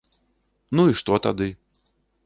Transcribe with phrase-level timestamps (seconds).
[0.79, 1.53] Ну і што тады?